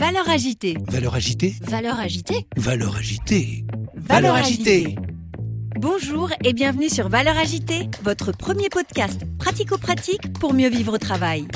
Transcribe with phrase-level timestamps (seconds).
[0.00, 0.78] Valeur agitée.
[0.88, 3.66] Valeur agitée Valeur agitée Valeur agitée
[3.96, 4.96] Valeur agitée.
[5.78, 11.46] Bonjour et bienvenue sur Valeur agitée, votre premier podcast pratico-pratique pour mieux vivre au travail.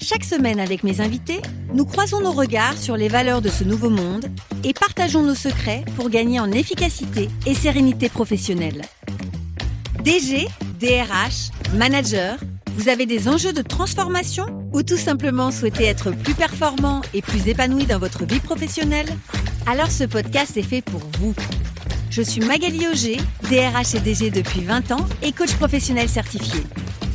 [0.00, 1.42] Chaque semaine avec mes invités,
[1.74, 4.28] nous croisons nos regards sur les valeurs de ce nouveau monde
[4.64, 8.80] et partageons nos secrets pour gagner en efficacité et sérénité professionnelle.
[10.02, 10.48] DG,
[10.80, 12.38] DRH, manager,
[12.78, 17.48] vous avez des enjeux de transformation ou tout simplement souhaitez être plus performant et plus
[17.48, 19.06] épanoui dans votre vie professionnelle
[19.66, 21.32] Alors ce podcast est fait pour vous.
[22.10, 23.16] Je suis Magali Auger,
[23.48, 26.60] DRH et DG depuis 20 ans et coach professionnel certifié.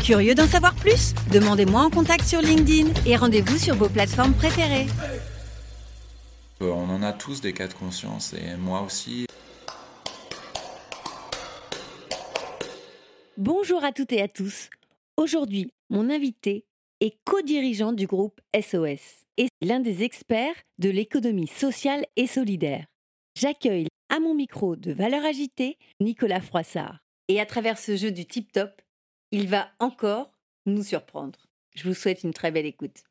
[0.03, 1.13] Curieux d'en savoir plus?
[1.31, 4.87] Demandez-moi en contact sur LinkedIn et rendez-vous sur vos plateformes préférées.
[6.61, 9.25] Euh, On en a tous des cas de conscience et moi aussi.
[13.37, 14.69] Bonjour à toutes et à tous.
[15.17, 16.65] Aujourd'hui, mon invité
[17.01, 22.87] est co-dirigeant du groupe SOS et l'un des experts de l'économie sociale et solidaire.
[23.35, 26.99] J'accueille à mon micro de Valeur Agitée Nicolas Froissart.
[27.29, 28.81] Et à travers ce jeu du tip-top,
[29.31, 30.31] il va encore
[30.65, 31.39] nous surprendre.
[31.75, 33.03] Je vous souhaite une très belle écoute.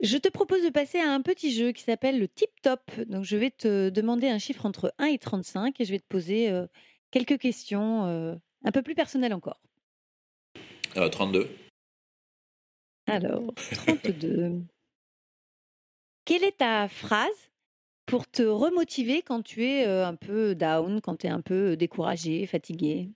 [0.00, 2.90] Je te propose de passer à un petit jeu qui s'appelle le tip-top.
[3.06, 6.08] Donc je vais te demander un chiffre entre 1 et 35 et je vais te
[6.08, 6.66] poser euh,
[7.12, 8.34] quelques questions euh,
[8.64, 9.60] un peu plus personnelles encore.
[10.96, 11.48] Euh, 32.
[13.06, 14.62] Alors, 32.
[16.24, 17.30] Quelle est ta phrase
[18.06, 21.76] pour te remotiver quand tu es euh, un peu down, quand tu es un peu
[21.76, 23.08] découragé, fatigué?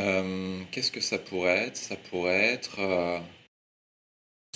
[0.00, 1.76] Euh, Qu'est-ce que ça pourrait être?
[1.76, 3.18] Ça pourrait être euh,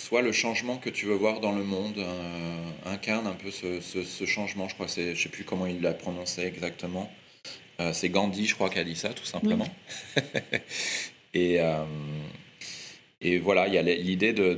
[0.01, 3.79] soit le changement que tu veux voir dans le monde euh, incarne un peu ce,
[3.79, 4.67] ce- ce changement.
[4.67, 7.09] Je crois que c'est, je sais plus comment il l'a prononcé exactement.
[7.79, 9.67] Euh, c'est Gandhi, je crois, qui a dit ça, tout simplement.
[11.33, 11.85] et, euh,
[13.21, 14.55] et voilà, il y a l'idée euh,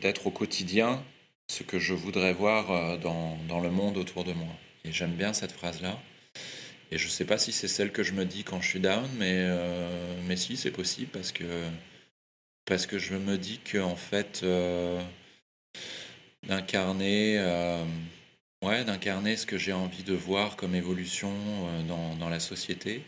[0.00, 1.02] d'être au quotidien
[1.48, 4.52] ce que je voudrais voir euh, dans, dans le monde autour de moi.
[4.84, 5.98] Et j'aime bien cette phrase-là.
[6.92, 9.08] Et je sais pas si c'est celle que je me dis quand je suis down,
[9.18, 9.46] mais,
[10.26, 11.44] mais si, c'est possible parce que,
[12.64, 14.44] parce que je me dis que en fait,
[16.48, 17.38] d'incarner
[18.64, 21.32] ouais, d'incarner ce que j'ai envie de voir comme évolution
[21.86, 23.02] dans, dans la société,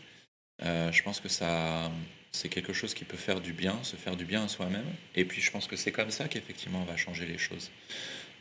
[0.61, 1.91] je pense que ça,
[2.33, 4.85] c'est quelque chose qui peut faire du bien, se faire du bien à soi-même.
[5.15, 7.71] Et puis je pense que c'est comme ça qu'effectivement on va changer les choses.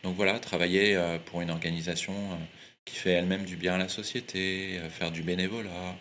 [0.02, 2.36] Donc voilà, travailler euh, pour une organisation euh,
[2.84, 5.96] qui fait elle-même du bien à la société, euh, faire du bénévolat.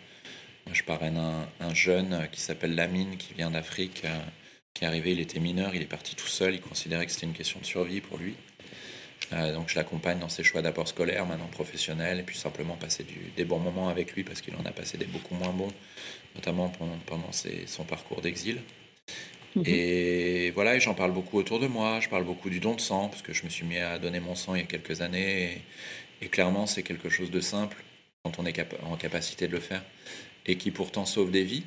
[0.66, 4.04] Moi, je parraine un, un jeune qui s'appelle Lamine, qui vient d'Afrique,
[4.74, 7.26] qui est arrivé, il était mineur, il est parti tout seul, il considérait que c'était
[7.26, 8.36] une question de survie pour lui.
[9.32, 13.04] Euh, donc je l'accompagne dans ses choix d'apport scolaire, maintenant professionnel, et puis simplement passer
[13.04, 15.72] du- des bons moments avec lui, parce qu'il en a passé des beaucoup moins bons,
[16.34, 18.60] notamment pendant, pendant ses- son parcours d'exil.
[19.54, 19.64] Mhm.
[19.66, 22.00] Et voilà, et j'en parle beaucoup autour de moi.
[22.00, 24.20] Je parle beaucoup du don de sang, parce que je me suis mis à donner
[24.20, 25.62] mon sang il y a quelques années.
[26.20, 27.76] Et, et clairement, c'est quelque chose de simple
[28.24, 29.82] quand on est en capacité de le faire,
[30.46, 31.64] et qui pourtant sauve des vies.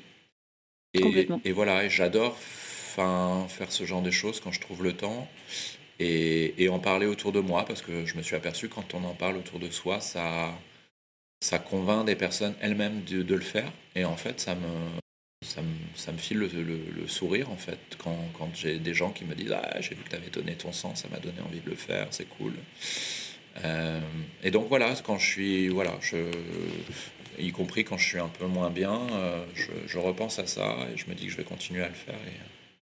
[0.94, 1.00] Et,
[1.44, 5.28] et voilà, j'adore faire ce genre de choses quand je trouve le temps.
[6.00, 9.14] Et, en parler autour de moi, parce que je me suis aperçu quand on en
[9.14, 10.54] parle autour de soi, ça,
[11.42, 13.72] ça convainc des personnes elles-mêmes de, le faire.
[13.96, 14.68] Et en fait, ça me,
[15.46, 19.26] ça me, ça me file le, sourire, en fait, quand, quand j'ai des gens qui
[19.26, 21.62] me disent Ah, j'ai vu que tu avais donné ton sang, ça m'a donné envie
[21.62, 22.54] de le faire, c'est cool.
[23.64, 24.02] Euh,
[24.44, 26.18] et donc voilà, quand je suis, voilà, je,
[27.40, 29.46] y compris quand je suis un peu moins bien, euh,
[29.88, 32.16] je, repense à ça et je me dis que je vais continuer à le faire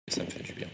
[0.07, 0.69] et ça me fait du bien.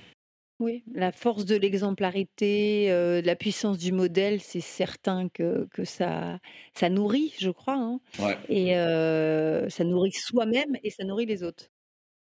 [0.58, 2.88] Oui, la force de l'exemplarité,
[3.22, 6.38] la puissance du modèle, c'est certain que, que ça,
[6.74, 7.76] ça nourrit, je crois.
[7.76, 8.00] hein.
[8.18, 8.38] Ouais.
[8.48, 11.70] Et ça nourrit soi-même et ça nourrit les autres.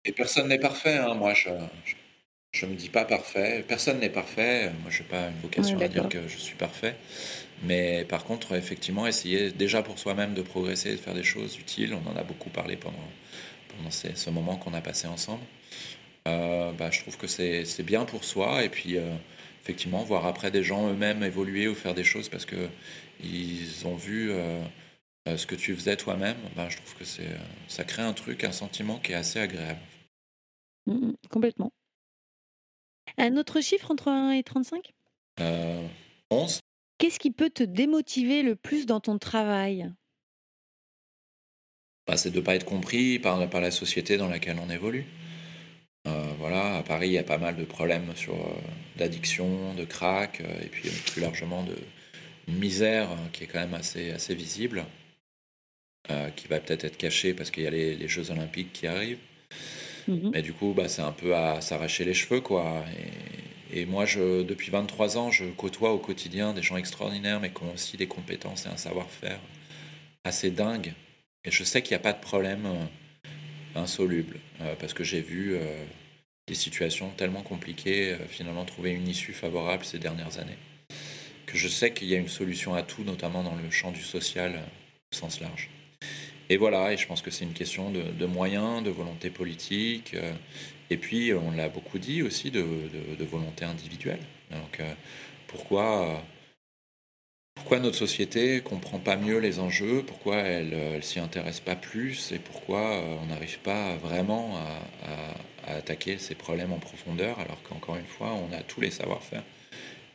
[0.06, 1.14] Et personne n'est parfait, hein.
[1.14, 1.50] moi je,
[1.86, 1.96] je,
[2.52, 5.88] je me dis pas parfait, personne n'est parfait, moi je n'ai pas une vocation à
[5.88, 6.09] dire d'accord.
[6.09, 6.96] que je suis parfait,
[7.64, 11.94] mais par contre effectivement essayer déjà pour soi-même de progresser, de faire des choses utiles,
[11.96, 12.97] on en a beaucoup parlé pendant,
[13.78, 15.44] pendant ces- ce moment qu'on a passé ensemble,
[16.26, 19.16] bah, je trouve que c'est bien pour soi et puis euh,
[19.62, 22.70] effectivement voir après des gens eux-mêmes évoluer ou faire des choses parce que
[23.23, 24.62] ils ont vu euh,
[25.28, 27.38] euh, ce que tu faisais toi-même, bah, je trouve que euh,
[27.68, 29.79] ça crée un truc, un sentiment qui est assez agréable.
[30.88, 31.72] Mm, mm, complètement.
[33.18, 34.94] Un autre chiffre entre 1 et 35
[35.40, 35.88] Euh,
[36.32, 36.59] 11.
[36.97, 39.91] Qu'est-ce qui peut te démotiver le plus dans ton travail?
[42.08, 45.06] Bah, c'est de ne pas être compris par, par la société dans laquelle on évolue.
[46.41, 48.49] Voilà, à Paris, il y a pas mal de problèmes sur euh,
[48.97, 51.76] d'addiction, de crack, euh, et puis euh, plus largement de
[52.52, 54.85] misère euh, qui est quand même assez, assez visible,
[56.35, 59.20] qui va peut-être être cachée parce qu'il y a les, les Jeux Olympiques qui arrivent.
[60.09, 60.32] Mhm.
[60.34, 62.84] Mais du coup, bah, c'est un peu à s'arracher les cheveux, quoi.
[63.72, 67.64] et, moi, je, depuis 23 ans, je côtoie au quotidien des gens extraordinaires, mais qui
[67.64, 69.40] ont aussi des compétences et un savoir-faire
[70.26, 70.94] assez dingue.
[71.46, 72.67] Et je sais qu'il n'y a pas de problème
[73.76, 74.35] insoluble,
[74.79, 75.55] parce que j'ai vu
[76.47, 80.58] des situations tellement compliquées, finalement trouver une issue favorable ces dernières années,
[81.46, 84.02] que je sais qu'il y a une solution à tout, notamment dans le champ du
[84.02, 84.59] social
[85.11, 85.70] au sens large.
[86.52, 90.34] Et voilà, et je pense que c'est une question de, moyens, de volonté politique, euh,
[90.90, 92.61] et puis on l'a beaucoup dit aussi, de,
[93.23, 94.20] volonté individuelle.
[94.52, 94.94] Donc euh,
[95.47, 96.22] pourquoi,
[97.55, 102.34] pourquoi notre société comprend pas mieux les enjeux, pourquoi elle, elle s'y intéresse pas plus,
[102.34, 105.08] et pourquoi euh, on n'arrive pas vraiment à,
[105.66, 109.43] attaquer ces problèmes en profondeur, alors qu'encore une fois, on a tous les savoir-faire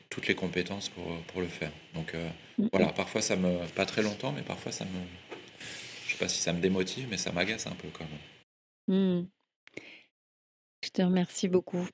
[0.09, 1.73] toutes les compétences pour, pour le faire.
[1.93, 2.15] Donc
[2.73, 3.67] voilà, parfois ça me...
[3.75, 4.91] Pas très longtemps, mais parfois ça me,
[6.17, 8.07] sais pas si ça me démotive, mais ça m'agace un peu quand
[8.89, 9.21] même.
[9.21, 9.29] Mmh.
[10.83, 11.87] Je te remercie beaucoup.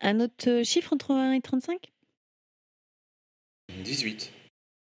[0.00, 1.92] Un autre chiffre entre 1 et 35
[3.84, 4.32] 18.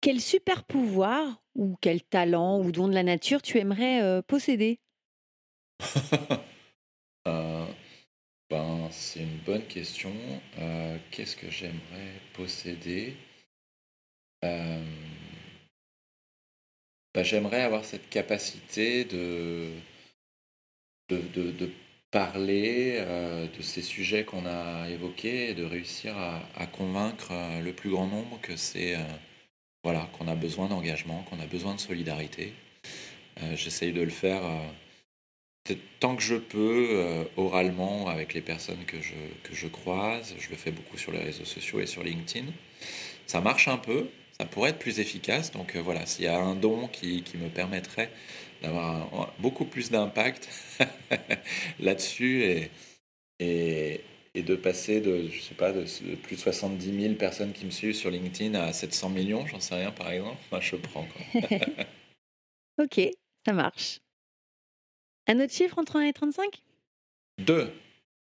[0.01, 4.81] Quel super pouvoir ou quel talent ou don de la nature tu aimerais posséder?
[7.29, 7.66] Euh,
[8.51, 10.13] ben, C'est une bonne question.
[10.59, 13.17] Euh, qu'est-ce que j'aimerais posséder?
[14.45, 14.85] Euh,
[17.15, 19.71] bah, j'aimerais avoir cette capacité de,
[21.09, 21.71] de,
[22.11, 27.33] parler euh, de ces sujets qu'on a évoqués et de réussir à, convaincre
[27.63, 28.97] le plus grand nombre que c'est
[29.83, 32.53] voilà qu'on a besoin d'engagement, qu'on a besoin de solidarité.
[33.55, 34.43] J'essaye de le faire
[36.01, 40.35] tant que je peux oralement avec les personnes que je, que je croise.
[40.39, 42.47] Je le fais beaucoup sur les réseaux sociaux et sur LinkedIn.
[43.27, 44.09] Ça marche un peu,
[44.39, 45.53] ça pourrait être plus efficace.
[45.53, 48.11] Donc euh, voilà, s'il y a un don qui, qui me permettrait
[48.63, 50.49] d'avoir beaucoup plus d'impact
[51.81, 52.71] là-dessus et,
[53.39, 54.01] et,
[54.35, 55.85] et, de passer de, je sais pas, de,
[56.23, 59.75] plus de 70 000 personnes qui me suivent sur LinkedIn à 700 millions, j'en sais
[59.75, 61.07] rien par exemple, moi je prends.
[62.79, 63.01] ok,
[63.45, 63.99] ça marche.
[65.27, 66.63] Un autre chiffre entre 1 et 35
[67.39, 67.73] 2.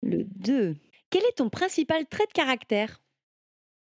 [0.03, 0.77] Le 2.
[1.11, 3.01] Quel est ton principal trait de caractère?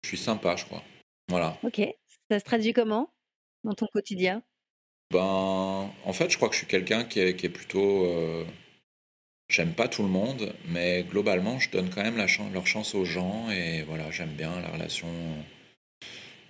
[0.03, 0.83] Je suis sympa, je crois.
[1.29, 1.57] Voilà.
[1.63, 1.81] Ok.
[2.29, 3.09] Ça se traduit comment?
[3.63, 4.43] Dans ton quotidien?
[5.11, 5.19] Ben,
[6.03, 8.05] en fait, je crois que je suis quelqu'un qui est, plutôt.
[8.05, 8.45] Euh,
[9.49, 12.93] j'aime pas tout le monde, mais globalement, je donne quand même la chance, leur chance
[12.93, 15.07] aux gens et voilà, j'aime bien la relation.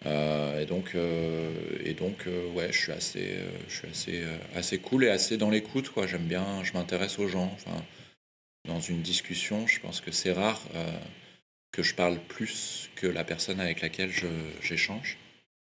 [0.05, 1.51] Euh, et donc, euh,
[1.83, 4.23] et donc ouais, je suis assez, je suis assez,
[4.55, 5.89] assez cool et assez dans l'écoute.
[5.89, 6.07] Quoi.
[6.07, 7.51] J'aime bien, je m'intéresse aux gens.
[7.55, 7.83] Enfin,
[8.67, 10.61] dans une discussion, je pense que c'est rare
[11.71, 14.11] que je parle plus que la personne avec laquelle
[14.61, 15.17] j'échange.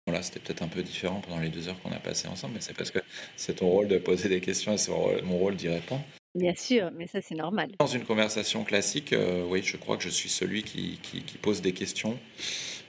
[0.06, 2.60] Voilà, c'était peut-être un peu différent pendant les deux heures qu'on a passées ensemble, mais
[2.60, 3.00] c'est parce que
[3.36, 4.92] c'est ton rôle de poser des questions et c'est
[5.24, 6.04] mon rôle d'y répondre.
[6.36, 7.70] Bien sûr, mais ça c'est normal.
[7.80, 11.62] Dans une conversation classique, euh, oui, je crois que je suis celui qui, qui, pose
[11.62, 12.18] des questions.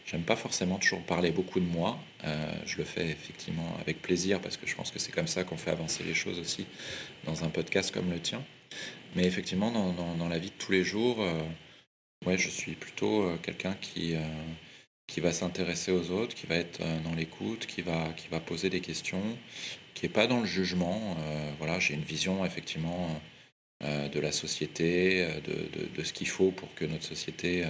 [0.08, 2.00] J'aime pas forcément toujours parler beaucoup de moi.
[2.24, 5.44] Euh, je le fais effectivement avec plaisir parce que je pense que c'est comme ça
[5.44, 6.66] qu'on fait avancer les choses aussi
[7.26, 8.44] dans un podcast comme le tien.
[9.16, 11.40] Mais effectivement, dans, dans, la vie de tous les jours, euh,
[12.26, 14.16] ouais, je suis plutôt quelqu'un qui
[15.08, 18.40] qui va s'intéresser aux autres, qui va être euh, dans l'écoute, qui va, qui va
[18.40, 19.24] poser des questions,
[19.94, 21.16] qui n'est pas dans le jugement.
[21.20, 23.10] Euh, voilà, j'ai une vision effectivement
[23.84, 27.66] euh, de la société, de, de, ce qu'il faut pour que notre société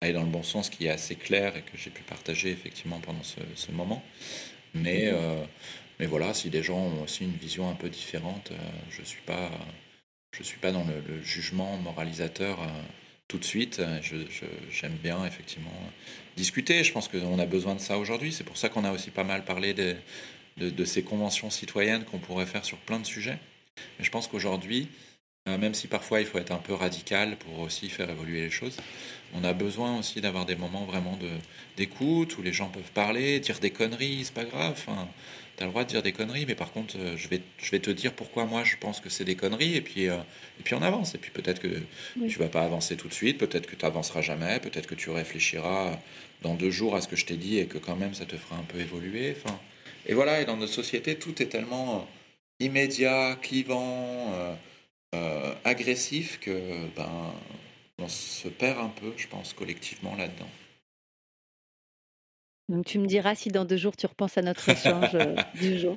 [0.00, 3.00] aille dans le bon sens, qui est assez clair et que j'ai pu partager effectivement
[3.00, 4.02] pendant ce, ce moment.
[4.74, 5.12] Mais,
[5.98, 8.52] mais voilà, si des gens ont aussi une vision un peu différente,
[8.90, 9.50] je ne suis, pas,
[10.32, 12.58] je suis pas dans le, le jugement moralisateur
[13.30, 13.80] tout de suite.
[14.70, 15.72] J'aime bien effectivement
[16.36, 16.84] discuter.
[16.84, 18.32] Je pense qu'on a besoin de ça aujourd'hui.
[18.32, 19.94] C'est pour ça qu'on a aussi pas mal parlé de,
[20.56, 23.38] de, ces conventions citoyennes qu'on pourrait faire sur plein de sujets.
[23.98, 25.09] Mais je pense qu'aujourd'hui, euh,
[25.46, 28.76] même si parfois il faut être un peu radical pour aussi faire évoluer les choses,
[29.34, 31.18] on a besoin aussi d'avoir des moments vraiment
[31.76, 34.72] d'écoute où les gens peuvent parler, dire des conneries, c'est pas grave.
[34.72, 35.08] Enfin,
[35.56, 37.70] tu as le droit de dire des conneries, mais par contre, euh, je vais, je
[37.70, 40.16] vais te dire pourquoi moi je pense que c'est des conneries, et puis, euh,
[40.58, 41.14] et puis on avance.
[41.14, 41.68] Et puis peut-être que
[42.28, 45.10] tu vas pas avancer tout de suite, peut-être que tu avanceras jamais, peut-être que tu
[45.10, 45.98] réfléchiras
[46.42, 48.36] dans deux jours à ce que je t'ai dit et que quand même ça te
[48.36, 49.36] fera un peu évoluer.
[49.36, 49.58] Enfin,
[50.06, 54.32] et voilà, et dans notre société, tout est tellement euh, immédiat, clivant,
[55.64, 57.32] agressif que ben,
[57.98, 60.48] on se perd un peu, je pense, collectivement là-dedans.
[62.70, 65.78] Donc tu me diras si dans deux jours tu repenses à notre échange euh, du
[65.78, 65.96] jour.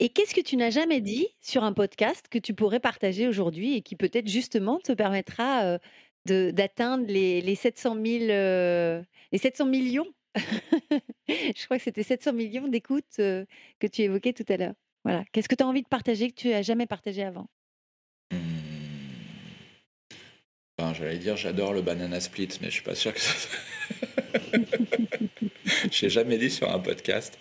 [0.00, 3.76] Et qu'est-ce que tu n'as jamais dit sur un podcast que tu pourrais partager aujourd'hui
[3.76, 5.78] et qui peut-être justement te permettra euh,
[6.26, 10.06] de, d'atteindre les, les 700 euh, les 700 millions?
[11.28, 13.46] Je crois que c'était 700 millions d'écoutes que
[13.92, 14.74] tu évoquais tout à l'heure.
[15.04, 15.22] Voilà.
[15.32, 17.46] Qu'est-ce que tu as envie de partager que tu n'as jamais partagé avant
[18.32, 18.54] mmh.
[20.78, 23.48] J'allais dire j'adore le banana split, mais je suis pas sûr que ça...
[25.90, 27.38] J'ai jamais dit sur un podcast.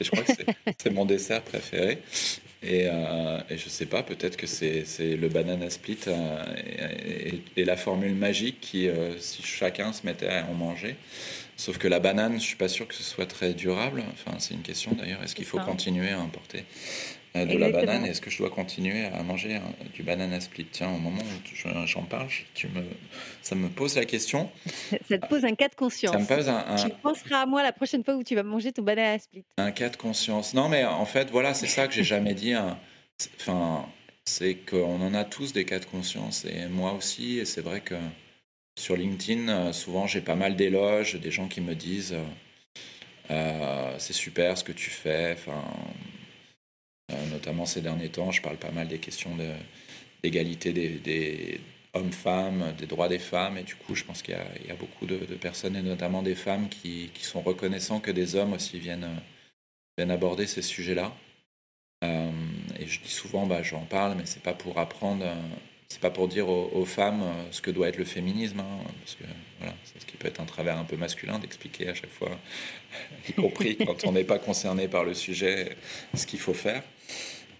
[0.00, 0.32] je crois que
[0.78, 2.02] c'est mon dessert préféré.
[2.62, 6.44] Et, euh, et, je sais pas, peut-être que c'est le banana split euh,
[7.56, 10.96] et, la formule magique qui, euh, si chacun se mettait à en manger.
[11.56, 14.02] Sauf que la banane, je suis pas sûr que ce soit très durable.
[14.12, 15.22] Enfin, c'est une question d'ailleurs.
[15.22, 16.64] Est-ce qu'il faut continuer à importer?
[17.42, 19.60] Euh, de la banane Est-ce que je dois continuer à manger
[19.94, 20.66] du banana split?
[20.70, 22.82] Tiens, au moment où j'en parle, tu me,
[23.42, 24.50] ça me pose la question.
[25.08, 26.12] Ça te pose un cas de conscience.
[26.12, 28.72] Ça me pose un, Tu penseras à moi la prochaine fois où tu vas manger
[28.72, 29.44] ton banana split.
[29.56, 30.54] Un cas de conscience.
[30.54, 32.52] Non, mais en fait, voilà, c'est ça que j'ai jamais dit.
[32.52, 32.78] Hein.
[33.40, 33.86] Enfin,
[34.24, 37.38] c'est qu'on en a tous des cas de conscience, et moi aussi.
[37.38, 37.94] Et c'est vrai que
[38.78, 42.16] sur LinkedIn, euh, souvent, j'ai pas mal d'éloges, des gens qui me disent.
[43.30, 45.32] Euh, c'est super ce que tu fais.
[45.32, 45.62] Enfin,
[47.30, 49.36] notamment ces derniers temps, je parle pas mal des questions
[50.22, 51.60] d'égalité des,
[51.94, 53.56] hommes-femmes, des droits des femmes.
[53.58, 56.68] Et du coup, je pense qu'il y, a beaucoup de, personnes, et notamment des femmes,
[56.68, 59.08] qui, sont reconnaissants que des hommes aussi viennent,
[59.98, 61.12] aborder ces sujets-là.
[62.04, 62.30] Euh,
[62.78, 65.24] et je dis souvent, bah, j'en parle, mais c'est pas pour apprendre,
[65.88, 69.24] c'est pas pour dire aux, femmes ce que doit être le féminisme, hein, parce que
[69.58, 72.38] voilà, c'est ce qui peut être un travers un peu masculin d'expliquer à chaque fois,
[73.28, 75.76] y compris quand on n'est pas concerné par le sujet,
[76.14, 76.82] ce qu'il faut faire.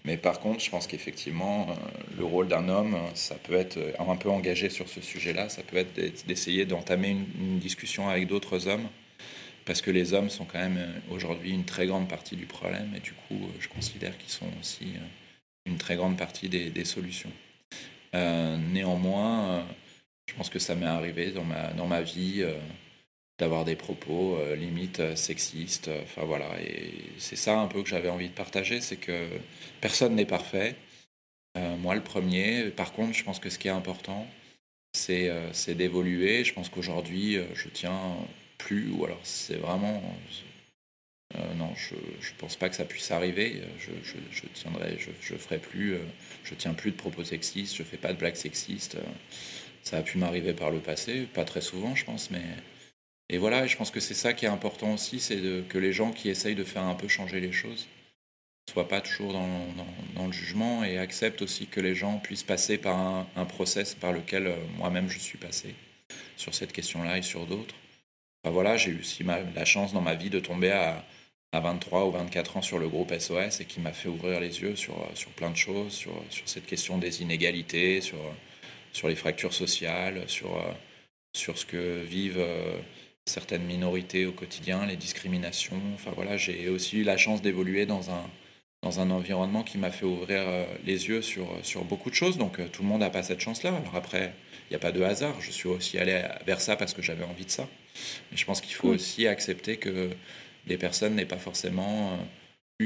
[0.05, 1.75] Mais par contre, je pense qu'effectivement, euh,
[2.17, 5.63] le rôle d'un homme, ça peut être euh, un peu engagé sur ce sujet-là, ça
[5.63, 5.95] peut être
[6.27, 8.89] d'essayer d'entamer une, discussion avec d'autres hommes,
[9.65, 12.93] parce que les hommes sont quand même euh, aujourd'hui une très grande partie du problème,
[12.97, 14.95] et du coup, je considère qu'ils sont aussi
[15.67, 17.33] une très grande partie des, solutions.
[18.13, 19.67] Néanmoins,
[20.27, 22.45] je pense que ça m'est arrivé dans ma, dans ma vie
[23.39, 25.89] d'avoir des propos euh, limite euh, sexistes.
[25.89, 29.29] Euh, enfin voilà, et c'est ça un peu que j'avais envie de partager, c'est que
[29.81, 30.77] personne n'est parfait.
[31.81, 32.71] moi le premier.
[32.71, 34.27] Par contre, je pense que ce qui est important,
[34.93, 36.45] c'est c'est d'évoluer.
[36.45, 38.17] Je pense qu'aujourd'hui, je tiens
[38.59, 40.03] plus, ou alors c'est vraiment...
[41.57, 43.63] non, je ne pense pas que ça puisse arriver.
[43.79, 45.97] Je, tiendrai, je, ferai plus,
[46.45, 48.97] je tiens plus de propos sexistes, je fais pas de blagues sexistes.
[49.83, 52.43] Ça a pu m'arriver par le passé, pas très souvent, je pense, mais
[53.31, 56.13] et voilà, je pense que c'est ça qui est important aussi, c'est que les gens
[56.13, 57.87] qui essayent de faire un peu changer les choses
[58.71, 62.97] soient pas toujours dans, le jugement et acceptent aussi que les gens puissent passer par
[62.97, 65.75] un, process par lequel euh, moi-même je suis passé
[66.37, 67.75] sur cette question-là et sur d'autres.
[68.45, 71.05] voilà, j'ai eu aussi la chance dans ma vie de tomber à,
[71.53, 74.77] 23 ou 24 ans sur le groupe SOS et qui m'a fait ouvrir les yeux
[74.77, 78.19] sur, sur plein de choses, sur, sur cette question des inégalités, sur,
[78.93, 80.51] sur les fractures sociales, sur,
[81.39, 82.77] sur ce que vivent euh,
[83.27, 85.81] certaines minorités au quotidien, les discriminations.
[85.95, 88.25] Enfin voilà, j'ai aussi eu la chance d'évoluer dans un,
[88.83, 92.39] dans un environnement qui m'a fait ouvrir euh, les yeux sur, sur beaucoup de choses.
[92.39, 93.71] Donc euh, tout le monde n'a pas cette chance-là.
[93.71, 94.35] Alors après,
[94.69, 95.41] il n'y a pas de hasard.
[95.41, 97.69] Je suis aussi allé vers ça parce que j'avais envie de ça.
[98.31, 100.11] Mais je pense qu'il faut aussi accepter que
[100.69, 102.17] les personnes n'aient pas forcément euh,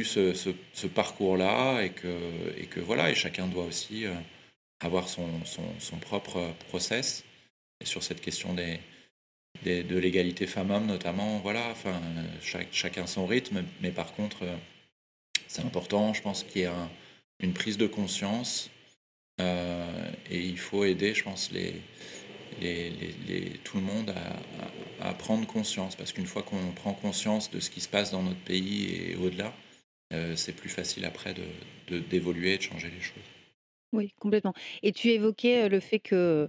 [0.00, 2.16] eu ce, parcours-là et que,
[2.56, 4.04] et que voilà, et chacun doit aussi
[4.80, 7.24] avoir son, son, propre process.
[7.80, 8.80] Et sur cette question des,
[9.64, 11.38] de l'égalité femmes-hommes notamment.
[11.40, 12.00] Voilà, enfin,
[12.40, 14.56] chacun son rythme, mais par contre, euh,
[15.46, 16.70] c'est important, je pense, qu'il y ait
[17.40, 18.70] une prise de conscience
[19.40, 21.74] euh, et il faut aider, je pense, les,
[22.60, 24.12] les, tout le monde
[25.00, 28.22] à, prendre conscience, parce qu'une fois qu'on prend conscience de ce qui se passe dans
[28.22, 29.52] notre pays et au-delà,
[30.12, 31.34] euh, c'est plus facile après
[32.10, 33.22] d'évoluer de, et de changer les choses.
[33.92, 34.54] Oui, complètement.
[34.82, 36.48] Et tu évoquais le fait que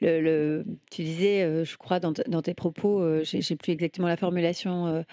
[0.00, 5.04] le, tu disais, je crois, dans, tes propos, je j'ai plus exactement la formulation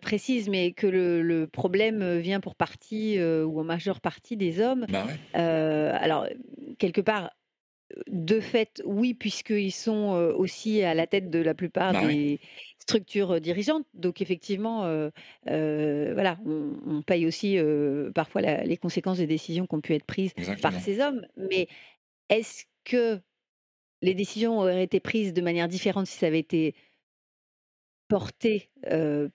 [0.00, 4.86] précise, mais que le, problème vient pour partie ou en majeure partie des hommes.
[4.88, 6.26] Bah alors,
[6.78, 7.30] quelque part,
[8.06, 12.40] de fait, oui, puisqu'ils sont aussi à la tête de la plupart bah des
[12.78, 13.86] structures dirigeantes.
[13.94, 14.82] Donc, effectivement,
[15.46, 17.58] voilà, on, paye aussi
[18.14, 21.26] parfois les conséquences des décisions qui ont pu être prises par ces hommes.
[21.36, 21.68] Mais
[22.28, 23.20] est-ce que
[24.02, 26.74] les décisions auraient été prises de manière différente si ça avait été
[28.08, 28.70] porté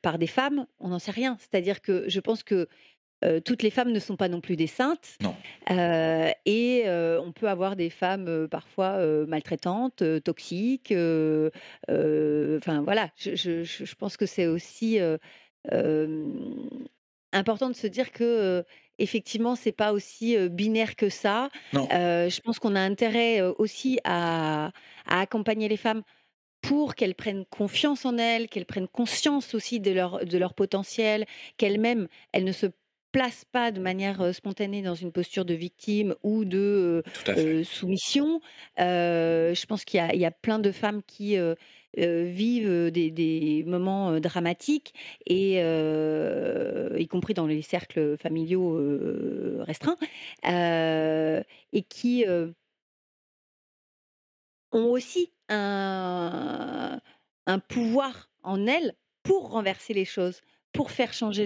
[0.01, 0.67] par des femmes?
[0.79, 1.37] On n'en sait rien.
[1.39, 2.67] C'est-à-dire que je pense que
[3.45, 5.17] toutes les femmes ne sont pas non plus des saintes.
[5.21, 5.35] Non.
[6.45, 10.93] et on peut avoir des femmes parfois maltraitantes, toxiques.
[10.93, 14.99] Enfin voilà, je, pense que c'est aussi
[17.31, 18.63] important de se dire que
[18.99, 21.49] effectivement c'est pas aussi binaire que ça.
[21.73, 24.71] je pense qu'on a intérêt aussi à,
[25.07, 26.03] à accompagner les femmes
[26.63, 31.25] pour qu'elles prennent confiance en elles, qu'elles prennent conscience aussi de leur, de leur potentiel,
[31.57, 32.67] qu'elles-mêmes, elles ne se
[33.13, 37.03] place pas de manière spontanée dans une posture de victime ou de
[37.63, 38.41] soumission.
[38.77, 41.37] je pense qu'il y, a plein de femmes qui
[41.95, 44.93] vivent des, moments dramatiques
[45.27, 48.77] et y compris dans les cercles familiaux
[49.63, 49.97] restreints
[50.43, 52.25] et qui
[54.71, 56.99] ont aussi un,
[57.45, 60.41] un pouvoir en elles pour renverser les choses
[60.73, 61.45] pour faire changer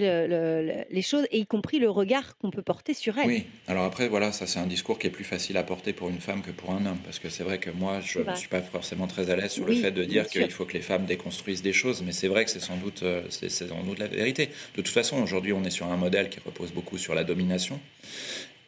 [0.90, 3.26] les choses, et y compris le regard qu'on peut porter sur elle.
[3.26, 6.08] Oui, alors après, voilà, ça c'est un discours qui est plus facile à porter pour
[6.08, 8.48] une femme que pour un homme, parce que c'est vrai que moi, je ne suis
[8.48, 11.04] pas forcément très à l'aise sur le fait de dire qu'il faut que les femmes
[11.04, 14.06] déconstruisent des choses, mais c'est vrai que c'est sans, doute, euh, c'est sans doute la
[14.06, 14.46] vérité.
[14.46, 17.78] De toute façon, aujourd'hui, on est sur un modèle qui repose beaucoup sur la domination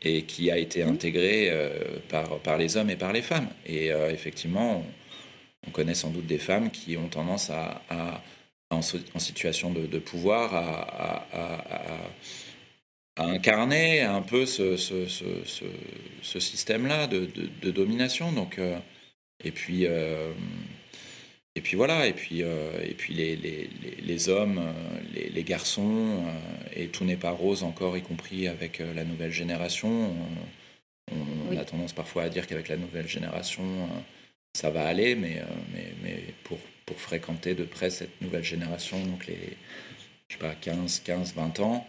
[0.03, 0.89] et qui a été mmh.
[0.89, 1.71] intégré euh,
[2.11, 3.49] par, par les hommes et par les femmes.
[3.67, 4.85] Et euh, effectivement,
[5.67, 8.23] on, connaît sans doute des femmes qui ont tendance à
[8.71, 11.27] en, situation de, pouvoir à,
[13.17, 14.77] incarner un peu ce,
[16.23, 18.33] système-là de, domination.
[18.33, 18.79] Donc, euh,
[19.45, 19.87] et puis.
[19.87, 20.33] Euh,
[21.57, 24.63] et puis voilà, et puis, euh, et puis les, les, hommes,
[25.13, 26.25] les, garçons,
[26.77, 30.15] et tout n'est pas rose encore, y compris avec la nouvelle génération.
[31.11, 33.65] On, a tendance parfois à dire qu'avec la nouvelle génération,
[34.55, 35.43] ça va aller, mais,
[35.75, 39.57] mais, mais pour, pour fréquenter de près cette nouvelle génération, donc les
[40.31, 41.87] je sais pas, 15, 15, 20 ans.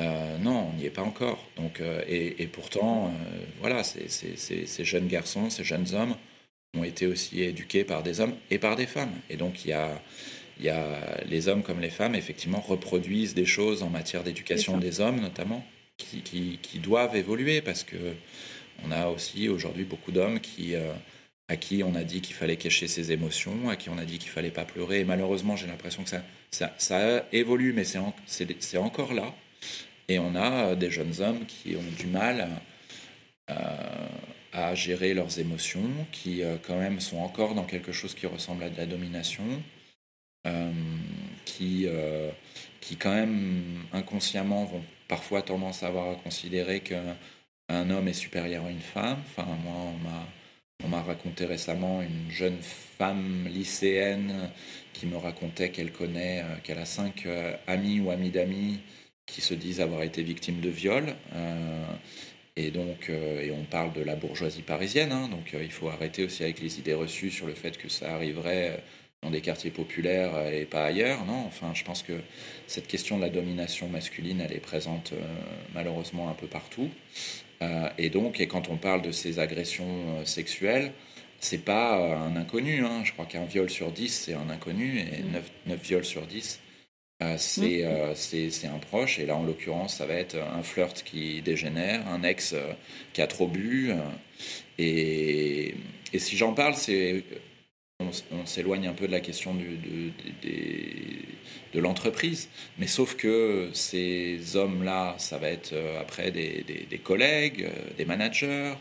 [0.00, 1.38] Euh, non, on n'y est pas encore.
[1.56, 6.16] Donc, euh, et, pourtant, euh, voilà, ces jeunes garçons, ces jeunes hommes
[6.76, 9.12] ont été aussi éduqués par des hommes et par des femmes.
[9.30, 10.02] Et donc, il y a,
[10.60, 15.00] y a les hommes comme les femmes, effectivement, reproduisent des choses en matière d'éducation des
[15.00, 15.64] hommes, notamment,
[15.96, 17.96] qui, qui, qui, doivent évoluer parce que
[18.84, 20.74] on a aussi aujourd'hui beaucoup d'hommes qui
[21.48, 24.18] à qui on a dit qu'il fallait cacher ses émotions, à qui on a dit
[24.18, 25.00] qu'il fallait pas pleurer.
[25.00, 26.10] Et malheureusement, j'ai l'impression que
[26.50, 29.34] ça, ça, évolue, mais c'est encore là.
[30.08, 32.48] Et on a euh, des jeunes hommes qui ont du mal
[33.50, 33.54] euh,
[34.52, 38.64] à gérer leurs émotions, qui euh, quand même sont encore dans quelque chose qui ressemble
[38.64, 39.44] à de la domination,
[41.46, 41.86] qui,
[42.80, 48.66] qui quand même inconsciemment vont parfois tendance à avoir à considérer qu'un homme est supérieur
[48.66, 49.22] à une femme.
[49.24, 50.26] Enfin, moi, on m'a
[50.84, 54.50] on m'a raconté récemment une jeune femme lycéenne
[54.92, 58.80] qui me racontait qu'elle connaît, euh, qu'elle a cinq euh, amis ou amis d'amis
[59.26, 61.14] qui se disent avoir été victimes de viol.
[61.34, 61.84] Euh,
[62.56, 66.44] et donc, et on parle de la bourgeoisie parisienne, hein, donc il faut arrêter aussi
[66.44, 68.80] avec les idées reçues sur le fait que ça arriverait
[69.22, 71.24] dans des quartiers populaires et pas ailleurs.
[71.24, 72.12] Non, enfin, je pense que
[72.68, 75.14] cette question de la domination masculine, elle est présente
[75.74, 76.90] malheureusement un peu partout.
[77.64, 80.92] Euh, et donc, et quand on parle de ces agressions euh, sexuelles,
[81.40, 82.84] c'est pas euh, un inconnu.
[82.84, 83.02] Hein.
[83.04, 85.70] Je crois qu'un viol sur 10, c'est un inconnu, et 9, mm.
[85.70, 86.60] 9 viols sur 10,
[87.20, 87.36] mm.
[87.36, 89.18] c'est un proche.
[89.18, 92.54] Et là, en l'occurrence, ça va être un flirt qui dégénère, un ex
[93.12, 93.92] qui a trop bu.
[94.78, 95.74] Et,
[96.12, 97.24] et si j'en parle, c'est
[98.00, 99.78] on, s'éloigne un peu de la question du,
[101.72, 102.48] de, l'entreprise.
[102.78, 108.74] Mais sauf que ces hommes-là, ça va être euh, après des, collègues, euh, des managers,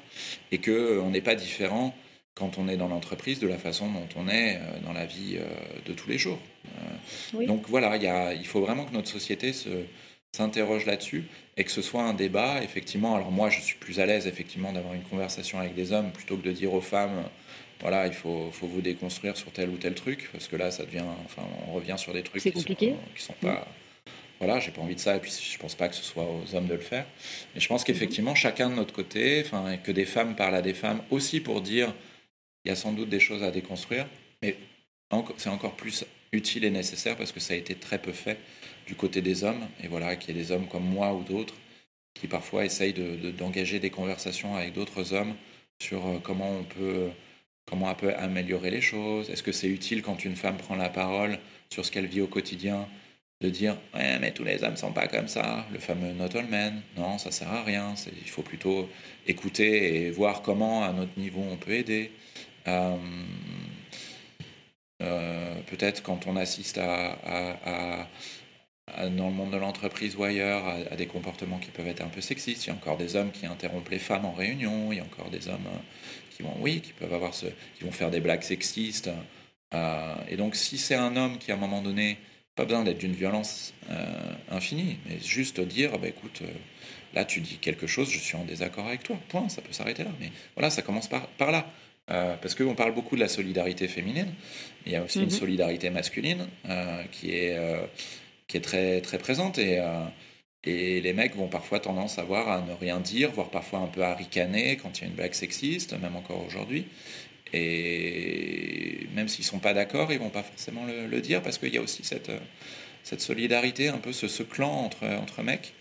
[0.52, 1.96] et qu'on n'est pas différent
[2.36, 5.38] quand on est dans l'entreprise de la façon dont on est euh, dans la vie
[5.86, 6.40] de tous les jours.
[7.34, 9.52] Donc voilà, y il faut vraiment que notre société
[10.36, 11.26] s'interroge là-dessus
[11.58, 13.16] et que ce soit un débat, effectivement.
[13.16, 16.38] Alors moi, je suis plus à l'aise, effectivement, d'avoir une conversation avec des hommes plutôt
[16.38, 17.24] que de dire aux femmes
[17.82, 20.86] voilà, il faut, faut, vous déconstruire sur tel ou tel truc, parce que là, ça
[20.86, 22.92] devient, enfin, on revient sur des trucs qui compliqué.
[22.92, 23.68] Sont, qui sont pas.
[24.40, 26.56] Voilà, j'ai pas envie de ça, et puis je pense pas que ce soit aux
[26.56, 27.06] hommes de le faire.
[27.54, 30.74] Mais je pense qu'effectivement, chacun de notre côté, enfin, que des femmes parlent à des
[30.74, 31.94] femmes aussi pour dire,
[32.66, 34.08] il y a sans doute des choses à déconstruire,
[34.42, 34.58] mais
[35.38, 38.38] c'est encore plus utile et nécessaire parce que ça a été très peu fait
[38.88, 41.56] du côté des hommes, et voilà, qu'il y ait des hommes comme moi ou d'autres
[42.14, 45.36] qui parfois essayent d'engager de, des conversations avec d'autres hommes
[45.82, 47.10] sur euh, comment on peut
[47.66, 49.30] Comment elle peut améliorer les choses?
[49.30, 52.28] Est-ce que c'est utile quand une femme prend la parole sur ce qu'elle vit au
[52.28, 52.88] quotidien
[53.42, 56.48] de dire ouais mais tous les hommes sont pas comme ça le fameux not all
[56.48, 57.94] men non ça sert à rien.
[58.24, 58.90] Il faut plutôt
[59.28, 62.12] écouter et voir comment à notre niveau on peut aider.
[62.68, 62.96] Euh,
[65.02, 68.08] euh, peut-être quand on assiste à,
[68.98, 72.22] dans le monde de l'entreprise ou ailleurs à, des comportements qui peuvent être un peu
[72.22, 72.66] sexistes.
[72.66, 74.92] Il y a encore des hommes qui interrompent les femmes en réunion.
[74.92, 75.68] Il y a encore des hommes
[76.36, 77.46] qui vont, oui, qui peuvent avoir ce,
[77.78, 79.10] qui vont faire des blagues sexistes.
[79.74, 82.18] Euh, et donc, si c'est un homme qui, à un moment donné,
[82.56, 86.48] pas besoin d'être d'une violence euh, infinie, mais juste dire, bah, écoute, euh,
[87.14, 89.18] là, tu dis quelque chose, je suis en désaccord avec toi.
[89.30, 90.12] Point, ça peut s'arrêter là.
[90.20, 91.68] Mais voilà, ça commence par, par là.
[92.08, 94.34] parce qu'on parle beaucoup de la solidarité féminine,
[94.86, 95.32] il y a aussi une mhm.
[95.32, 96.48] solidarité masculine
[97.12, 97.58] qui, est,
[98.48, 99.58] qui est très, très présente.
[99.58, 99.80] Et,
[100.66, 103.88] et les mecs vont parfois tendance à avoir à ne rien dire, voire parfois un
[103.88, 106.86] peu à ricaner quand il y a une blague sexiste, même encore aujourd'hui.
[107.54, 111.78] et même s'ils sont pas d'accord, ils vont pas forcément le, dire parce qu'il y
[111.78, 112.32] a aussi cette,
[113.04, 115.74] cette solidarité, un peu ce, ce, clan entre, entre mecs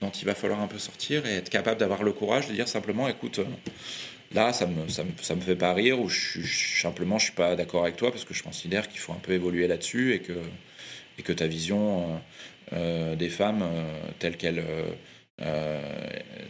[0.00, 2.68] dont il va falloir un peu sortir et être capable d'avoir le courage de dire
[2.68, 3.40] simplement écoute,
[4.32, 7.26] là ça me, ça me, ça me fait pas rire ou je, je, simplement je
[7.26, 10.14] suis pas d'accord avec toi parce que je considère qu'il faut un peu évoluer là-dessus
[10.14, 10.32] et que,
[11.18, 12.18] et que ta vision euh, euh,
[12.72, 14.62] des femmes euh, telle qu'elle.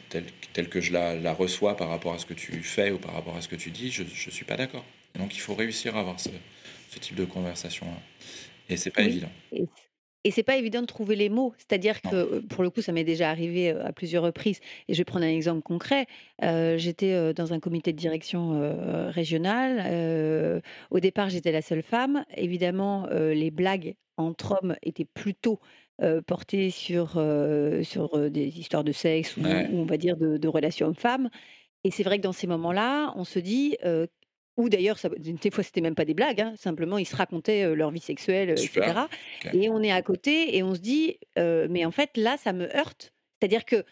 [0.08, 2.98] telle, telle, que je la, la, reçois par rapport à ce que tu fais ou
[2.98, 4.84] par rapport à ce que tu dis, je ne suis pas d'accord.
[5.18, 6.30] Donc il faut réussir à avoir ce,
[6.90, 7.86] ce type de conversation.
[7.86, 8.00] -là.
[8.68, 9.08] Et c'est pas oui.
[9.08, 9.30] évident.
[9.52, 9.66] Et
[10.24, 11.52] et c'est pas évident de trouver les mots.
[11.58, 14.60] C'est-à-dire que, pour le coup, ça m'est déjà arrivé à plusieurs reprises.
[14.88, 16.06] Et je vais prendre un exemple concret.
[16.42, 19.84] Euh, j'étais dans un comité de direction euh, régional.
[19.86, 22.24] Euh, au départ, j'étais la seule femme.
[22.36, 25.60] Évidemment, les blagues entre hommes étaient plutôt
[26.26, 27.10] portées sur,
[27.82, 29.68] sur des histoires de sexe ou, Ouais.
[29.70, 31.30] ou on va dire de, de relations hommes-femmes.
[31.84, 33.76] Et c'est vrai que dans ces moments-là, on se dit,
[34.56, 37.74] ou d'ailleurs, des fois, c'était même pas des blagues, hein, simplement, ils se racontaient euh,
[37.74, 38.92] leur vie sexuelle, euh, etc.
[39.52, 42.52] Et on est à côté et on se dit, euh, mais en fait, là, ça
[42.52, 43.12] me heurte.
[43.40, 43.84] C'est-à-dire que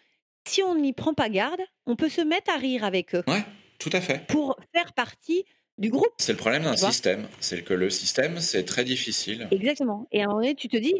[0.47, 3.43] si on n'y prend pas garde, on peut se mettre à rire avec eux Ouais,
[3.81, 4.25] tout à fait.
[4.29, 5.45] pour faire partie
[5.79, 7.27] du groupe, C'est le problème d'un système.
[7.41, 9.49] C'est que le système, c'est très difficile.
[9.51, 10.07] Exactement.
[10.13, 10.95] Et à un moment donné, tu te dis,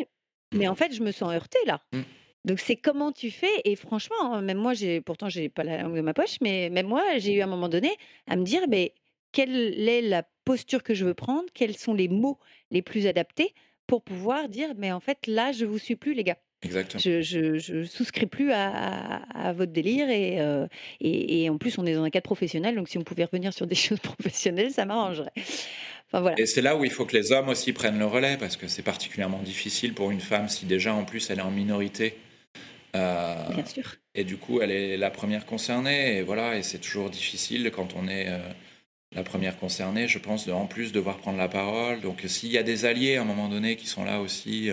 [0.53, 1.83] mais en fait, je me sens heurtée là.
[1.93, 2.01] Mm.
[2.45, 5.83] Donc c'est comment tu fais et franchement, hein, même moi, j'ai pourtant j'ai pas la
[5.83, 7.91] langue de ma poche, mais même moi, j'ai eu à un moment donné
[8.27, 8.95] à me dire, mais
[9.31, 12.39] quelle est la posture que je veux prendre, quels sont les mots
[12.71, 13.55] les plus adaptés
[13.87, 16.39] pour pouvoir dire, mais en fait là, je vous suis plus, les gars.
[16.63, 17.01] Exactement.
[17.05, 20.67] Je, je, je souscris plus à, à- à votre délire et, euh,
[21.01, 23.53] et, et en plus on est dans un cadre professionnel, donc si on pouvait revenir
[23.53, 25.33] sur des choses professionnelles, ça m'arrangerait.
[26.09, 26.39] Enfin voilà.
[26.39, 28.69] Et c'est là où il faut que les hommes aussi prennent le relais, parce que
[28.69, 32.15] c'est particulièrement difficile pour une femme si déjà en plus elle est en minorité.
[32.95, 33.95] Euh, Bien sûr.
[34.15, 36.19] et du coup, elle est la première concernée.
[36.19, 38.39] Et voilà, et c'est toujours difficile quand on est euh,
[39.17, 42.03] la première concernée, je pense, de, en plus devoir prendre la parole.
[42.03, 44.71] Donc s'il y a des alliés à un moment donné qui sont là aussi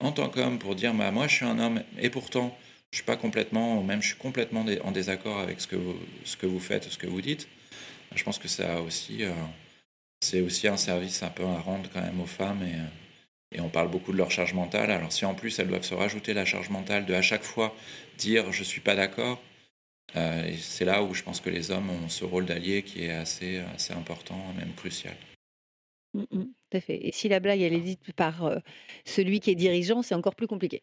[0.00, 2.56] en tant qu'homme pour dire, bah, moi je suis un homme et pourtant
[2.90, 6.36] je suis pas complètement, même je suis complètement en désaccord avec ce que vous, ce
[6.36, 7.48] que vous faites, ce que vous dites.
[8.14, 9.32] Je pense que ça aussi, euh,
[10.20, 13.60] c'est aussi un service un peu à rendre quand même aux femmes et, euh, et
[13.60, 14.90] on parle beaucoup de leur charge mentale.
[14.90, 17.74] Alors si en plus elles doivent se rajouter la charge mentale de à chaque fois
[18.18, 19.40] dire je suis pas d'accord,
[20.16, 23.10] euh, c'est là où je pense que les hommes ont ce rôle d'allié qui est
[23.10, 25.16] assez, assez important, même crucial.
[26.14, 27.06] Mm, mm, tout à fait.
[27.06, 28.58] Et si la blague, elle est dite par euh,
[29.04, 30.82] celui qui est dirigeant, c'est encore plus compliqué.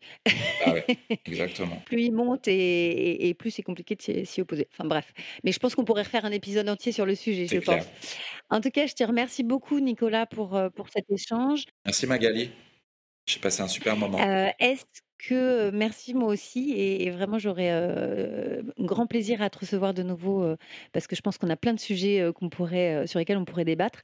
[0.65, 0.86] Ah ouais,
[1.25, 1.82] exactement.
[1.86, 4.67] plus il monte et, et- et plus c'est compliqué de s'y opposer.
[4.73, 5.13] Enfin bref.
[5.43, 7.86] Mais je pense qu'on pourrait refaire un épisode entier sur le sujet, je pense.
[8.49, 11.65] En tout cas, je te remercie beaucoup, Nicolas, pour, euh, pour cet échange.
[11.86, 12.51] Merci Magali.
[13.27, 14.19] J'ai passé un super moment.
[14.19, 14.84] Euh, Est-ce
[15.29, 20.57] merci moi aussi, et, vraiment j'aurais euh, grand plaisir à te recevoir de nouveau euh,
[20.93, 22.31] parce que je pense qu'on a plein de sujets euh,
[22.71, 23.99] euh, sur lesquels on pourrait débattre.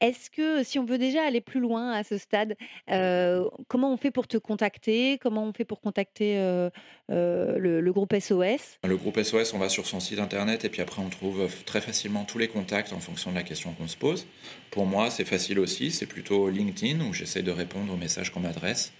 [0.00, 2.56] Est-ce que si on veut déjà aller plus loin à ce stade,
[2.90, 5.18] euh, comment on fait pour te contacter?
[5.18, 6.70] Comment on fait pour contacter euh,
[7.10, 10.68] euh, le, le groupe SOS Le groupe SOS, on va sur son site internet et
[10.68, 13.88] puis après on trouve très facilement tous les contacts en fonction de la question qu'on
[13.88, 14.26] se pose.
[14.70, 18.40] Pour moi, c'est facile aussi, c'est plutôt LinkedIn où j'essaie de répondre aux messages qu'on
[18.40, 18.92] m'adresse.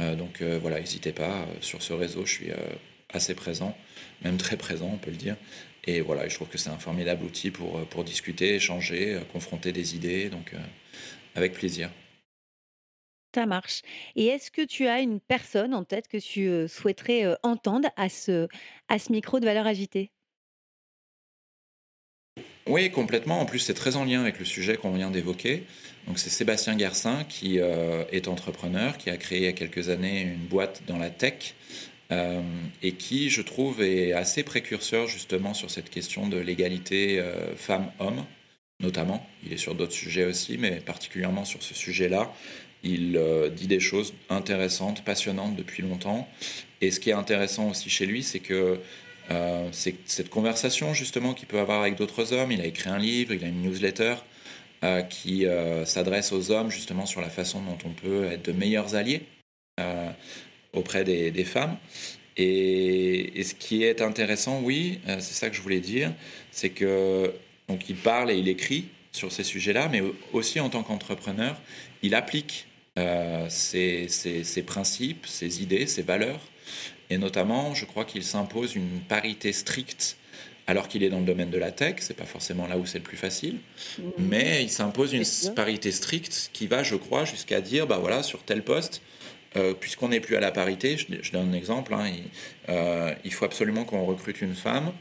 [0.00, 2.50] Euh, donc euh, voilà, n'hésitez pas, euh, sur ce réseau, je suis
[3.12, 3.76] assez présent,
[4.22, 5.36] même très présent, on peut le dire.
[5.84, 10.28] Et voilà, je trouve que c'est un formidable outil pour, discuter, échanger, confronter des idées,
[10.28, 10.52] donc
[11.34, 11.90] avec plaisir.
[13.34, 13.80] Ça marche.
[14.14, 18.46] Et est-ce que tu as une personne en tête que tu souhaiterais entendre à ce,
[18.88, 20.10] à ce micro de valeur agitée
[22.66, 23.40] Oui, complètement.
[23.40, 25.64] En plus, c'est très en lien avec le sujet qu'on vient d'évoquer.
[26.06, 29.88] Donc, c'est Sébastien Garcin qui euh, est entrepreneur, qui a créé il y a quelques
[29.88, 31.54] années une boîte dans la tech
[32.12, 32.40] euh,
[32.82, 38.24] et qui, je trouve, est assez précurseur justement sur cette question de l'égalité euh, femmes-hommes,
[38.80, 39.26] notamment.
[39.46, 42.32] Il est sur d'autres sujets aussi, mais particulièrement sur ce sujet-là.
[42.82, 46.28] Il euh, dit des choses intéressantes, passionnantes depuis longtemps.
[46.80, 48.80] Et ce qui est intéressant aussi chez lui, c'est que
[49.32, 52.52] euh, c'est cette conversation justement qu'il peut avoir avec d'autres hommes.
[52.52, 54.16] Il a écrit un livre, il a une newsletter
[54.82, 58.52] euh, qui euh, s'adresse aux hommes justement sur la façon dont on peut être de
[58.52, 59.22] meilleurs alliés
[60.74, 61.78] auprès des, femmes.
[62.36, 66.12] Et, ce qui est intéressant, oui, c'est ça que je voulais dire,
[66.50, 67.32] c'est que
[67.66, 70.02] donc il parle et il écrit sur ces sujets-là, mais
[70.34, 71.58] aussi en tant qu'entrepreneur,
[72.02, 72.66] il applique
[73.48, 74.06] ses
[74.66, 76.40] principes, ses idées, ses valeurs.
[77.10, 80.16] Et notamment, je crois qu'il s'impose une parité stricte,
[80.68, 82.98] alors qu'il est dans le domaine de la tech, c'est pas forcément là où c'est
[82.98, 83.58] le plus facile,
[84.18, 88.44] mais il s'impose une parité stricte qui va, je crois, jusqu'à dire, bah voilà, sur
[88.44, 89.02] tel poste,
[89.56, 92.22] euh, puisqu'on n'est plus à la parité, je, je donne un exemple, hein, il,
[92.68, 94.92] euh, il faut absolument qu'on recrute une femme,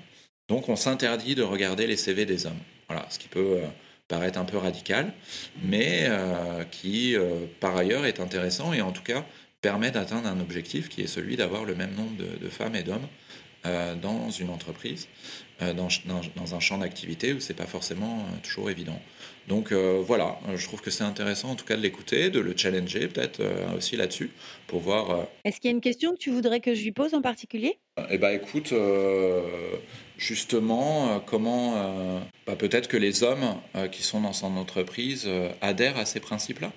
[0.48, 2.58] donc on s'interdit de regarder les CV des hommes.
[2.88, 3.68] Voilà, ce qui peut euh,
[4.08, 5.14] paraître un peu radical,
[5.64, 6.10] mais
[6.72, 7.16] qui
[7.60, 9.24] par ailleurs est intéressant et en tout cas
[9.62, 13.08] permet d'atteindre un objectif qui est celui d'avoir le même nombre de, femmes et d'hommes
[14.02, 15.10] dans une entreprise,
[15.60, 15.90] dans,
[16.36, 19.02] dans, un champ d'activité où c'est pas forcément toujours évident.
[19.50, 22.54] Donc euh, voilà, je trouve que c'est intéressant en tout cas de l'écouter, de le
[22.56, 24.30] challenger peut-être euh, aussi là-dessus
[24.68, 25.10] pour voir.
[25.10, 27.24] Euh, Est-ce qu'il y a une question que tu voudrais que je lui pose en
[27.24, 27.80] particulier?
[28.12, 28.74] Eh bien écoute,
[30.18, 33.56] justement, comment bah, peut-être que les hommes
[33.92, 35.28] qui sont dans son entreprise
[35.60, 36.72] adhèrent à ces principes-là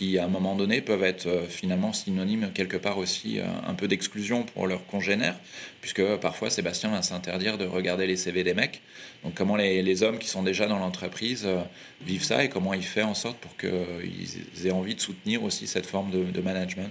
[0.00, 3.74] qui à un moment donné peuvent être euh, finalement synonymes quelque part aussi euh, un
[3.74, 5.38] peu d'exclusion pour leurs congénères,
[5.82, 8.80] puisque parfois Sébastien va s'interdire de regarder les CV des mecs.
[9.22, 11.60] Donc comment les, hommes qui sont déjà dans l'entreprise euh,
[12.00, 15.66] vivent ça et comment il fait en sorte pour qu'ils aient envie de soutenir aussi
[15.66, 16.90] cette forme de, management?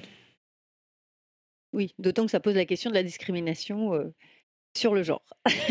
[1.73, 3.91] Oui, d'autant que ça pose la question de la discrimination
[4.77, 5.23] sur le genre.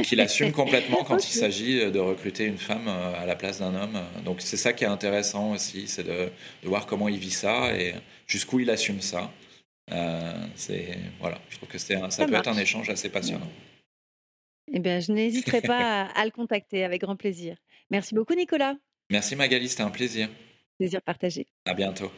[0.04, 3.74] Qu'il assume complètement quand il s'agit de recruter une femme euh, à la place d'un
[3.74, 3.98] homme.
[4.24, 6.30] Donc c'est ça qui est intéressant aussi, c'est de,
[6.64, 7.94] voir comment il vit ça et
[8.26, 9.30] jusqu'où il assume ça.
[9.90, 13.50] Euh, c'est voilà, je trouve que c'est ça, peut être un échange assez passionnant.
[14.70, 17.56] Eh bien, je n'hésiterai pas à, le contacter avec grand plaisir.
[17.90, 18.74] Merci beaucoup, Nicolas.
[19.10, 20.28] Merci Magali, c'était un plaisir.
[20.78, 21.46] Plaisir partagé.
[21.64, 22.12] À bientôt.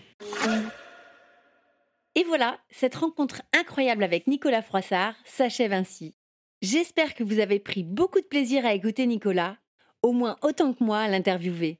[2.17, 6.17] Et voilà, cette rencontre incroyable avec Nicolas Froissart s'achève ainsi.
[6.63, 9.57] J'espère que vous avez pris beaucoup de plaisir à écouter Nicolas,
[10.03, 11.79] au moins autant que moi à l'interviewer.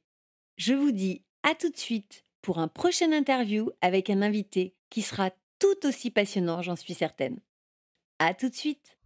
[0.57, 5.03] Je vous dis à tout de suite pour un prochain interview avec un invité qui
[5.03, 7.41] sera tout aussi passionnant, j'en suis certaine.
[8.21, 8.97] À tout de suite.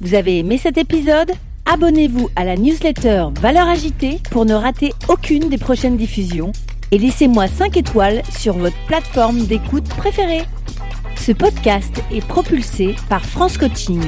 [0.00, 1.32] Vous avez aimé cet épisode?
[1.66, 6.52] Abonnez-vous à la newsletter Valeurs Agitée pour ne rater aucune des prochaines diffusions
[6.92, 10.44] et laissez-moi 5 étoiles sur votre plateforme d'écoute préférée.
[11.16, 14.02] Ce podcast est propulsé par France Coaching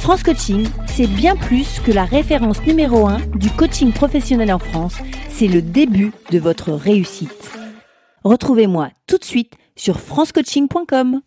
[0.00, 4.96] France Coaching, c'est bien plus que la référence numéro 1 du coaching professionnel en France,
[5.28, 7.52] c'est le début de votre réussite.
[8.24, 11.20] Retrouvez-moi tout de suite sur francecoaching.com.